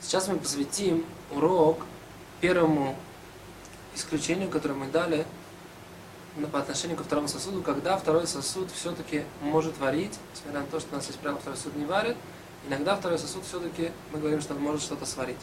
Сейчас 0.00 0.28
мы 0.28 0.36
посвятим 0.36 1.04
урок 1.30 1.84
первому 2.40 2.96
исключению, 3.94 4.48
которое 4.48 4.74
мы 4.74 4.86
дали 4.86 5.26
по 6.52 6.58
отношению 6.58 6.96
ко 6.96 7.04
второму 7.04 7.28
сосуду, 7.28 7.62
когда 7.62 7.96
второй 7.96 8.26
сосуд 8.26 8.70
все-таки 8.70 9.24
может 9.42 9.76
варить, 9.78 10.18
несмотря 10.32 10.60
на 10.60 10.66
то, 10.66 10.80
что 10.80 10.92
у 10.92 10.96
нас 10.96 11.06
есть 11.06 11.18
правило, 11.18 11.40
второй 11.40 11.56
сосуд 11.56 11.76
не 11.76 11.84
варит, 11.84 12.16
иногда 12.66 12.96
второй 12.96 13.18
сосуд 13.18 13.44
все-таки, 13.44 13.90
мы 14.12 14.20
говорим, 14.20 14.40
что 14.40 14.54
он 14.54 14.60
может 14.60 14.82
что-то 14.82 15.06
сварить. 15.06 15.36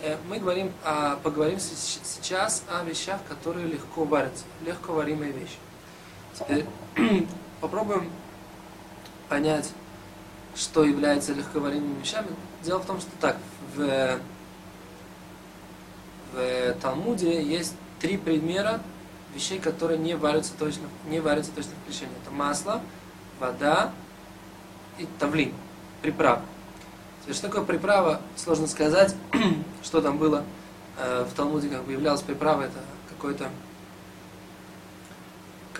Э, 0.00 0.16
мы 0.28 0.38
говорим, 0.38 0.72
поговорим 1.22 1.58
сейчас 1.58 2.62
о 2.68 2.84
вещах, 2.84 3.20
которые 3.28 3.66
легко 3.66 4.04
варятся, 4.04 4.44
легко 4.64 4.92
варимые 4.92 5.32
вещи. 5.32 5.56
Теперь 6.38 6.66
попробуем 7.60 8.10
понять, 9.28 9.72
что 10.54 10.84
является 10.84 11.32
легковаримыми 11.32 12.00
вещами. 12.00 12.28
Дело 12.62 12.78
в 12.80 12.86
том, 12.86 13.00
что 13.00 13.10
так, 13.20 13.36
в, 13.74 14.18
в 16.32 16.74
Талмуде 16.80 17.42
есть 17.42 17.74
три 18.00 18.16
примера 18.16 18.80
вещей, 19.34 19.58
которые 19.58 19.98
не 19.98 20.14
варятся 20.14 20.52
точно, 20.58 20.84
не 21.06 21.20
варятся 21.20 21.52
точно 21.52 21.72
в 21.82 21.86
крещении. 21.86 22.14
Это 22.22 22.32
масло, 22.32 22.80
вода 23.38 23.92
и 24.98 25.06
тавлин, 25.18 25.52
приправа. 26.02 26.42
Теперь, 27.22 27.34
что 27.34 27.46
такое 27.48 27.64
приправа, 27.64 28.20
сложно 28.36 28.66
сказать, 28.66 29.14
что 29.82 30.00
там 30.00 30.18
было 30.18 30.44
э, 30.98 31.26
в 31.30 31.34
Талмуде, 31.34 31.68
как 31.68 31.84
бы 31.84 31.92
являлась 31.92 32.22
приправа, 32.22 32.62
это 32.62 32.78
какой-то 33.08 33.48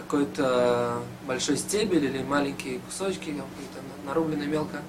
какой-то 0.03 1.03
большой 1.27 1.57
стебель 1.57 2.05
или 2.05 2.23
маленькие 2.23 2.81
кусочки, 2.81 3.31
какие-то 3.31 3.81
нарубленные 4.07 4.49
мелко. 4.49 4.83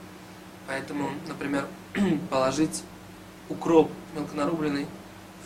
Поэтому, 0.68 1.10
например, 1.28 1.68
положить 2.30 2.84
укроп 3.50 3.92
мелко 4.16 4.36
нарубленный 4.36 4.88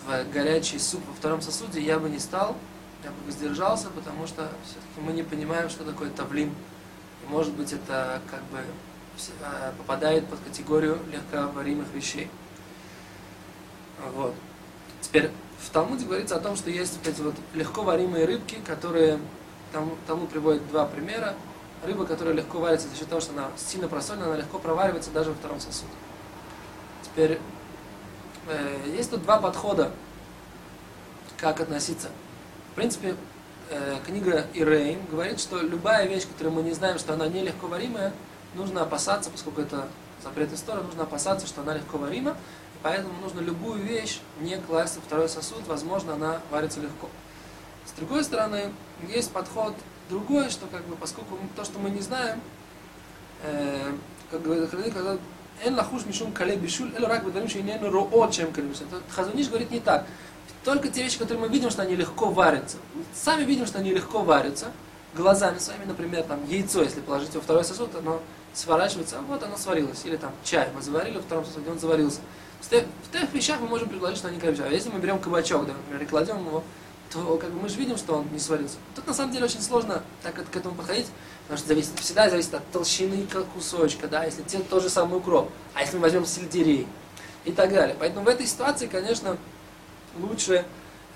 в 0.05 0.31
горячий 0.31 0.77
суп 0.79 1.01
во 1.07 1.13
втором 1.13 1.41
сосуде 1.41 1.81
я 1.81 1.99
бы 1.99 2.09
не 2.09 2.19
стал, 2.19 2.55
я 3.03 3.09
бы 3.09 3.15
воздержался, 3.25 3.89
потому 3.89 4.27
что 4.27 4.51
все-таки 4.65 5.01
мы 5.01 5.13
не 5.13 5.23
понимаем, 5.23 5.69
что 5.69 5.83
такое 5.83 6.09
тавлин. 6.09 6.49
И 7.23 7.27
может 7.27 7.53
быть 7.53 7.73
это 7.73 8.21
как 8.29 8.43
бы 8.45 8.59
а, 9.41 9.73
попадает 9.77 10.27
под 10.27 10.39
категорию 10.39 10.99
легковаримых 11.11 11.87
вещей. 11.93 12.29
Вот. 14.13 14.35
Теперь 15.01 15.31
в 15.59 15.69
Талмуде 15.69 16.05
говорится 16.05 16.35
о 16.35 16.39
том, 16.39 16.55
что 16.55 16.69
есть 16.69 16.97
вот 16.97 17.07
эти 17.07 17.21
вот 17.21 17.35
легко 17.53 17.83
варимые 17.83 18.25
рыбки, 18.25 18.57
которые 18.65 19.19
там, 19.75 19.91
Талмуд 20.07 20.29
приводит 20.29 20.65
два 20.69 20.85
примера. 20.85 21.33
Рыба, 21.83 22.05
которая 22.05 22.33
легко 22.33 22.59
варится 22.59 22.87
за 22.87 22.95
счет 22.95 23.09
того, 23.09 23.19
что 23.19 23.33
она 23.33 23.49
сильно 23.57 23.89
просолена, 23.89 24.27
она 24.27 24.37
легко 24.37 24.57
проваривается 24.57 25.11
даже 25.11 25.31
во 25.31 25.35
втором 25.35 25.59
сосуде. 25.59 25.91
Теперь 27.03 27.39
э, 28.47 28.77
есть 28.95 29.11
тут 29.11 29.21
два 29.23 29.37
подхода, 29.37 29.91
как 31.37 31.59
относиться. 31.59 32.09
В 32.71 32.75
принципе, 32.75 33.15
э, 33.69 33.97
книга 34.05 34.47
Ирейн 34.53 35.05
говорит, 35.11 35.41
что 35.41 35.59
любая 35.59 36.07
вещь, 36.07 36.25
которую 36.25 36.55
мы 36.55 36.61
не 36.61 36.71
знаем, 36.71 36.97
что 36.97 37.13
она 37.13 37.27
не 37.27 37.41
легко 37.41 37.67
варимая, 37.67 38.13
нужно 38.55 38.81
опасаться, 38.81 39.29
поскольку 39.29 39.61
это 39.61 39.89
запрет 40.23 40.53
истории, 40.53 40.81
нужно 40.83 41.03
опасаться, 41.03 41.45
что 41.45 41.61
она 41.61 41.75
легко 41.75 41.97
варима, 41.97 42.37
поэтому 42.81 43.13
нужно 43.21 43.41
любую 43.41 43.83
вещь 43.83 44.21
не 44.39 44.55
класть 44.55 44.95
во 44.95 45.01
второй 45.01 45.27
сосуд, 45.27 45.67
возможно, 45.67 46.13
она 46.13 46.39
варится 46.49 46.79
легко. 46.79 47.09
С 47.85 47.91
другой 47.97 48.23
стороны, 48.23 48.71
есть 49.09 49.31
подход 49.31 49.75
другой, 50.09 50.49
что 50.49 50.67
как 50.67 50.83
бы, 50.85 50.95
поскольку 50.95 51.37
то, 51.55 51.63
что 51.63 51.79
мы 51.79 51.89
не 51.89 52.01
знаем, 52.01 52.39
э, 53.43 53.91
как 54.31 54.41
говорят, 54.41 54.69
когда 54.69 55.17
Эн 55.63 55.75
лахуш 55.75 56.05
мишум 56.05 56.31
кале 56.33 56.57
бишуль, 56.57 56.91
эль 56.95 57.05
рак 57.05 57.25
бедарим 57.25 57.47
шейнену 57.47 57.89
роот 57.89 58.31
чем 58.31 58.51
кале 58.51 58.69
Хазуниш 59.09 59.47
говорит 59.47 59.71
не 59.71 59.79
так. 59.79 60.05
Только 60.63 60.89
те 60.89 61.03
вещи, 61.03 61.17
которые 61.17 61.47
мы 61.47 61.53
видим, 61.53 61.69
что 61.69 61.83
они 61.83 61.95
легко 61.95 62.29
варятся. 62.29 62.77
Мы 62.95 63.03
сами 63.13 63.43
видим, 63.43 63.65
что 63.65 63.79
они 63.79 63.93
легко 63.93 64.23
варятся. 64.23 64.71
Глазами 65.13 65.59
своими, 65.59 65.85
например, 65.85 66.23
там 66.23 66.45
яйцо, 66.47 66.83
если 66.83 66.99
положить 66.99 67.33
во 67.35 67.41
второй 67.41 67.63
сосуд, 67.63 67.95
оно 67.95 68.19
сворачивается, 68.53 69.19
а 69.19 69.21
вот 69.21 69.43
оно 69.43 69.57
сварилось. 69.57 70.03
Или 70.05 70.17
там 70.17 70.31
чай 70.43 70.69
мы 70.75 70.81
заварили 70.81 71.17
во 71.17 71.23
втором 71.23 71.45
сосуде, 71.45 71.69
он 71.69 71.79
заварился. 71.79 72.19
В 72.61 72.69
тех, 72.69 72.83
вещах 73.31 73.59
мы 73.61 73.67
можем 73.67 73.87
предположить, 73.87 74.17
что 74.17 74.27
они 74.27 74.39
кале 74.39 74.57
А 74.59 74.67
если 74.69 74.89
мы 74.89 74.99
берем 74.99 75.19
кабачок, 75.19 75.67
да, 75.67 75.73
например, 75.73 76.01
и 76.01 76.05
кладем 76.05 76.39
его 76.39 76.63
то 77.11 77.37
как 77.37 77.51
бы 77.51 77.61
мы 77.61 77.69
же 77.69 77.77
видим, 77.77 77.97
что 77.97 78.15
он 78.15 78.27
не 78.31 78.39
сварился. 78.39 78.77
Тут 78.95 79.07
на 79.07 79.13
самом 79.13 79.31
деле 79.31 79.45
очень 79.45 79.61
сложно 79.61 80.03
так 80.23 80.35
к 80.35 80.55
этому 80.55 80.75
подходить, 80.75 81.07
потому 81.43 81.57
что 81.57 81.67
зависит, 81.67 81.91
всегда 81.99 82.29
зависит 82.29 82.53
от 82.53 82.69
толщины 82.71 83.27
кусочка, 83.53 84.07
да, 84.07 84.25
если 84.25 84.41
те, 84.43 84.59
тот 84.59 84.83
же 84.83 84.89
самый 84.89 85.17
укроп, 85.17 85.49
а 85.73 85.81
если 85.81 85.95
мы 85.95 86.03
возьмем 86.03 86.25
сельдерей 86.25 86.87
и 87.45 87.51
так 87.51 87.71
далее. 87.71 87.95
Поэтому 87.99 88.25
в 88.25 88.27
этой 88.27 88.47
ситуации, 88.47 88.87
конечно, 88.87 89.37
лучше 90.17 90.65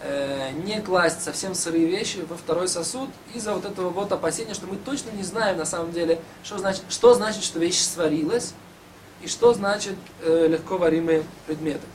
э, 0.02 0.52
не 0.52 0.82
класть 0.82 1.24
совсем 1.24 1.56
сырые 1.56 1.88
вещи 1.88 2.26
во 2.30 2.38
второй 2.38 2.68
сосуд 2.68 3.10
из-за 3.34 3.54
вот 3.54 3.66
этого 3.66 3.90
вот 3.90 4.12
опасения, 4.12 4.54
что 4.54 4.68
мы 4.68 4.78
точно 4.78 5.10
не 5.12 5.24
знаем 5.24 5.58
на 5.58 5.66
самом 5.66 5.92
деле, 5.92 6.20
что 6.44 6.58
значит, 6.58 6.84
что, 6.90 7.14
значит 7.14 7.44
что 7.44 7.60
вещь 7.60 7.80
сварилась 7.80 8.54
и 9.22 9.28
что 9.28 9.54
значит 9.54 9.96
э, 10.22 10.48
легко 10.48 10.78
варимые 10.78 11.24
предметы. 11.46 11.86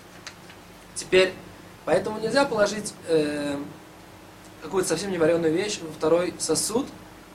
Теперь, 0.95 1.33
поэтому 1.85 2.19
нельзя 2.21 2.45
положить 2.45 2.93
э, 3.09 3.57
какую-то 4.65 4.89
совсем 4.89 5.13
невареную 5.13 5.53
вещь 5.53 5.79
во 5.83 5.93
второй 5.93 6.35
сосуд 6.39 6.87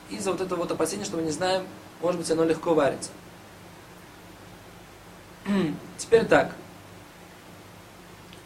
из-за 0.09 0.31
вот 0.31 0.41
этого 0.41 0.61
вот 0.61 0.71
опасения, 0.71 1.05
что 1.05 1.17
мы 1.17 1.21
не 1.21 1.29
знаем, 1.29 1.63
может 2.01 2.19
быть, 2.19 2.29
оно 2.31 2.43
легко 2.43 2.73
варится. 2.73 3.11
Теперь 5.97 6.25
так. 6.25 6.55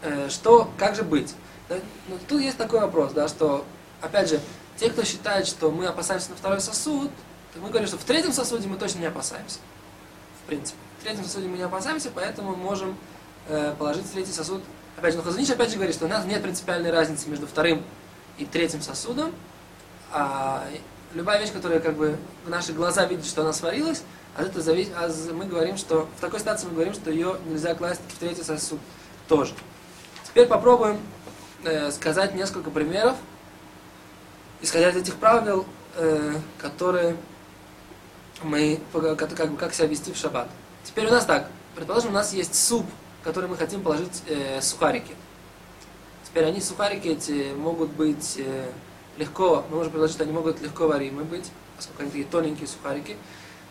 Э, 0.02 0.28
что, 0.30 0.70
как 0.78 0.96
же 0.96 1.04
быть? 1.04 1.34
Ну, 1.70 2.20
тут 2.28 2.42
есть 2.42 2.58
такой 2.58 2.82
вопрос, 2.82 3.14
да, 3.14 3.30
что, 3.30 3.66
опять 4.02 4.30
же, 4.30 4.42
те, 4.78 4.90
кто 4.90 5.04
считает, 5.04 5.48
что 5.48 5.72
мы 5.72 5.88
опасаемся 5.88 6.32
на 6.32 6.36
второй 6.36 6.60
сосуд, 6.60 7.10
то 7.54 7.60
мы 7.62 7.70
говорим, 7.70 7.88
что 7.88 7.98
в 7.98 8.04
третьем 8.04 8.34
сосуде 8.34 8.68
мы 8.68 8.76
точно 8.76 9.00
не 9.00 9.06
опасаемся. 9.06 9.60
В 10.44 10.48
принципе. 10.48 10.78
В 11.00 11.04
третьем 11.04 11.24
сосуде 11.24 11.48
мы 11.48 11.56
не 11.56 11.64
опасаемся, 11.64 12.12
поэтому 12.14 12.50
мы 12.50 12.58
можем 12.58 12.98
э, 13.48 13.74
положить 13.80 14.06
в 14.06 14.12
третий 14.12 14.34
сосуд. 14.34 14.62
Опять 14.98 15.14
же, 15.14 15.20
но 15.20 15.24
Хазанич 15.24 15.50
опять 15.52 15.70
же 15.70 15.76
говорит, 15.76 15.96
что 15.96 16.06
у 16.06 16.10
нас 16.10 16.26
нет 16.26 16.42
принципиальной 16.42 16.92
разницы 16.92 17.30
между 17.30 17.48
вторым 17.48 17.84
и 18.38 18.46
третьим 18.46 18.82
сосудом, 18.82 19.34
а 20.12 20.66
любая 21.14 21.40
вещь, 21.40 21.52
которая 21.52 21.80
как 21.80 21.96
бы 21.96 22.18
наши 22.46 22.74
глаза 22.74 23.06
видят, 23.06 23.26
что 23.26 23.42
она 23.42 23.54
сварилась, 23.54 24.04
а 24.36 24.44
это 24.44 24.62
зависит, 24.62 24.92
а 24.96 25.10
мы 25.34 25.46
говорим, 25.46 25.78
что 25.78 26.08
в 26.18 26.22
такой 26.22 26.40
ситуации 26.40 26.68
мы 26.68 26.74
говорим, 26.74 26.94
что 26.94 27.12
ее 27.12 27.38
нельзя 27.46 27.76
класть 27.76 28.02
в 28.08 28.18
третий 28.18 28.44
сосуд 28.44 28.80
тоже. 29.28 29.54
Теперь 30.26 30.48
попробуем 30.48 31.00
э, 31.64 31.92
сказать 31.92 32.34
несколько 32.34 32.72
примеров, 32.72 33.16
исходя 34.62 34.90
из 34.90 34.96
этих 34.96 35.16
правил, 35.16 35.66
э, 35.96 36.34
которые 36.58 37.16
мы, 38.42 38.80
как, 38.92 39.36
как 39.36 39.52
бы, 39.52 39.58
как 39.58 39.74
себя 39.74 39.88
вести 39.88 40.12
в 40.12 40.18
шаббат. 40.18 40.48
Теперь 40.84 41.06
у 41.08 41.12
нас 41.12 41.26
так, 41.26 41.50
предположим, 41.76 42.10
у 42.10 42.14
нас 42.14 42.34
есть 42.34 42.56
суп, 42.56 42.86
который 43.24 43.48
мы 43.50 43.56
хотим 43.56 43.82
положить 43.82 44.24
э, 44.28 44.60
сухарики. 44.62 45.16
Теперь 46.34 46.46
они, 46.46 46.62
сухарики 46.62 47.10
эти, 47.10 47.54
могут 47.54 47.92
быть 47.92 48.38
э, 48.40 48.72
легко, 49.18 49.64
мы 49.70 49.78
можем 49.78 49.92
предложить, 49.92 50.16
что 50.16 50.24
они 50.24 50.34
могут 50.34 50.60
легко 50.62 50.88
варимы 50.88 51.24
быть, 51.24 51.52
поскольку 51.78 52.02
они 52.02 52.10
такие 52.10 52.26
тоненькие 52.26 52.68
сухарики. 52.68 53.18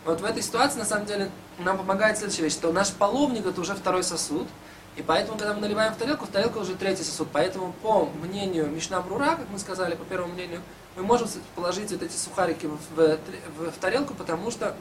Вот 0.05 0.21
в 0.21 0.25
этой 0.25 0.45
ситуации, 0.45 0.79
на 0.79 0.85
самом 0.85 1.07
деле, 1.07 1.29
нам 1.59 1.77
помогает 1.77 2.19
следующая 2.19 2.45
вещь, 2.45 2.53
что 2.53 2.73
наш 2.73 2.93
половник 2.93 3.47
это 3.47 3.61
уже 3.61 3.75
второй 3.75 4.05
сосуд, 4.05 4.47
и 4.95 5.03
поэтому, 5.03 5.39
когда 5.39 5.55
мы 5.55 5.61
наливаем 5.61 5.93
в 5.93 5.97
тарелку, 5.97 6.25
в 6.25 6.29
тарелку 6.29 6.61
уже 6.61 6.77
третий 6.77 7.03
сосуд. 7.03 7.27
Поэтому, 7.33 7.73
по 7.83 8.09
мнению 8.23 8.69
Мишна 8.69 9.01
Брура, 9.01 9.35
как 9.35 9.51
мы 9.51 9.59
сказали, 9.59 9.97
по 9.97 10.05
первому 10.05 10.33
мнению, 10.33 10.61
мы 10.95 11.03
можем 11.03 11.27
положить 11.57 11.91
вот 11.91 12.05
эти 12.05 12.17
сухарики 12.17 12.67
в, 12.67 12.79
в, 12.95 13.19
в, 13.59 13.71
в 13.73 13.79
тарелку, 13.81 14.15
потому 14.15 14.53
что 14.53 14.77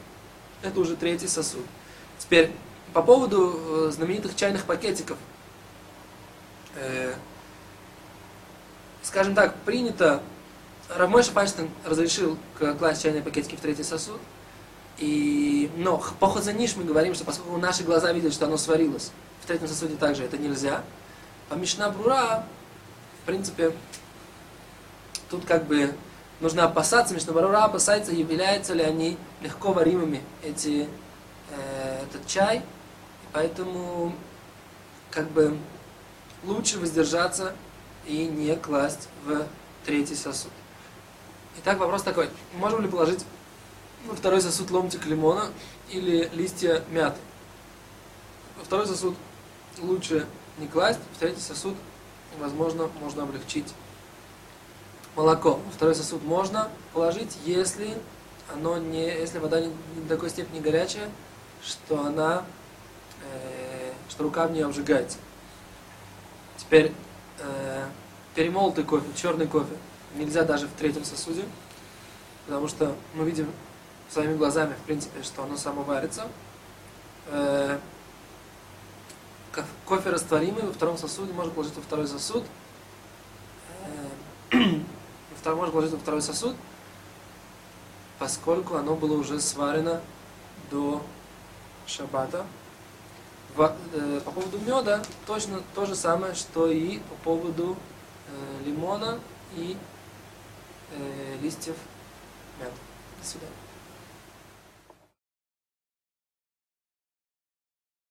это 0.62 0.78
уже 0.78 0.94
третий 0.94 1.26
сосуд. 1.26 1.66
Теперь, 2.20 2.52
по 2.92 3.02
поводу 3.02 3.88
э, 3.88 3.90
знаменитых 3.90 4.36
чайных 4.36 4.66
пакетиков. 4.66 5.18
Э, 6.76 7.14
скажем 9.02 9.34
так, 9.34 9.54
принято, 9.62 10.22
Рамой 10.88 11.22
Шапанштейн 11.22 11.70
разрешил 11.84 12.38
класть 12.78 13.02
чайные 13.02 13.22
пакетики 13.22 13.56
в 13.56 13.60
третий 13.60 13.82
сосуд, 13.82 14.20
и, 14.98 15.70
но 15.76 16.02
по 16.20 16.28
Хазаниш 16.28 16.76
мы 16.76 16.84
говорим, 16.84 17.14
что 17.14 17.24
поскольку 17.24 17.56
наши 17.56 17.82
глаза 17.82 18.12
видят, 18.12 18.32
что 18.32 18.46
оно 18.46 18.56
сварилось, 18.56 19.10
в 19.42 19.46
третьем 19.46 19.68
сосуде 19.68 19.96
также 19.96 20.24
это 20.24 20.38
нельзя. 20.38 20.82
По 21.48 21.54
Мишна 21.54 21.90
Брура, 21.90 22.46
в 23.22 23.26
принципе, 23.26 23.72
тут 25.30 25.44
как 25.44 25.66
бы 25.66 25.94
нужно 26.40 26.64
опасаться, 26.64 27.14
Мишна 27.14 27.32
Брура 27.32 27.64
опасается, 27.64 28.12
являются 28.12 28.74
ли 28.74 28.82
они 28.82 29.16
легко 29.40 29.72
варимыми, 29.72 30.22
эти, 30.44 30.88
э, 31.50 32.02
этот 32.04 32.26
чай, 32.26 32.58
и 32.58 33.26
поэтому 33.32 34.14
как 35.10 35.30
бы 35.30 35.56
лучше 36.44 36.78
воздержаться 36.78 37.54
и 38.06 38.26
не 38.26 38.56
класть 38.56 39.08
в 39.24 39.46
третий 39.84 40.14
сосуд. 40.14 40.52
Итак, 41.58 41.78
вопрос 41.78 42.02
такой. 42.02 42.28
Можем 42.54 42.82
ли 42.82 42.88
положить 42.88 43.24
во 44.06 44.14
второй 44.14 44.40
сосуд 44.40 44.70
ломтик 44.70 45.06
лимона 45.06 45.48
или 45.90 46.30
листья 46.32 46.82
мяты? 46.90 47.18
Во 48.58 48.64
второй 48.64 48.86
сосуд 48.86 49.16
лучше 49.78 50.26
не 50.58 50.66
класть, 50.66 51.00
в 51.14 51.18
третий 51.18 51.40
сосуд, 51.40 51.74
возможно, 52.38 52.88
можно 53.00 53.22
облегчить 53.22 53.72
молоко. 55.16 55.54
Во 55.54 55.70
второй 55.72 55.94
сосуд 55.94 56.22
можно 56.24 56.68
положить, 56.92 57.36
если 57.44 57.96
оно 58.52 58.78
не, 58.78 59.06
если 59.06 59.38
вода 59.38 59.60
не, 59.60 59.66
не 59.66 60.02
до 60.02 60.16
такой 60.16 60.30
степени 60.30 60.60
горячая, 60.60 61.08
что 61.62 62.04
она, 62.04 62.44
э, 63.24 63.92
что 64.08 64.24
рука 64.24 64.46
в 64.46 64.52
нее 64.52 64.66
обжигается. 64.66 65.18
Теперь 66.56 66.92
э, 67.38 67.86
перемолотый 68.34 68.84
кофе, 68.84 69.06
черный 69.14 69.46
кофе, 69.46 69.74
нельзя 70.14 70.44
даже 70.44 70.66
в 70.66 70.72
третьем 70.72 71.04
сосуде, 71.04 71.44
потому 72.46 72.68
что 72.68 72.94
мы 73.14 73.24
видим 73.24 73.48
своими 74.10 74.36
глазами, 74.36 74.74
в 74.74 74.86
принципе, 74.86 75.22
что 75.22 75.42
оно 75.42 75.56
само 75.56 75.82
варится. 75.82 76.28
Э, 77.28 77.78
кофе 79.84 80.10
растворимый 80.10 80.62
во 80.62 80.72
втором 80.72 80.96
сосуде 80.98 81.32
можно 81.32 81.52
положить 81.52 81.76
во 81.76 81.82
второй 81.82 82.06
сосуд. 82.06 82.44
Э, 84.50 84.58
второй, 85.38 85.58
можно 85.58 85.72
положить 85.72 85.92
во 85.92 85.98
второй 85.98 86.22
сосуд, 86.22 86.56
поскольку 88.18 88.76
оно 88.76 88.94
было 88.94 89.16
уже 89.16 89.40
сварено 89.40 90.00
до 90.70 91.02
шаббата. 91.86 92.46
Э, 93.54 94.20
по 94.24 94.30
поводу 94.30 94.58
меда 94.58 95.02
точно 95.26 95.62
то 95.74 95.84
же 95.84 95.94
самое, 95.94 96.34
что 96.34 96.70
и 96.70 96.98
по 96.98 97.14
поводу 97.16 97.76
э, 98.28 98.64
лимона 98.64 99.18
и 99.54 99.76
э, 100.92 101.36
листьев 101.42 101.76
мяты. 102.58 102.72
До 103.20 103.26
свидания. 103.26 103.52